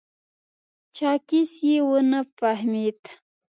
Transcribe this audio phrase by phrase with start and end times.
[0.95, 3.01] چاکېس یې و نه فهمېد.